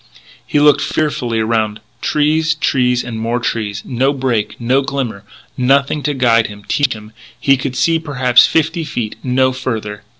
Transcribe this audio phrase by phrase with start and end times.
[0.47, 3.83] He looked fearfully around: trees, trees, and more trees.
[3.85, 5.23] No break, no glimmer,
[5.55, 7.11] nothing to guide him, teach him.
[7.39, 10.01] He could see, perhaps, fifty feet; no further.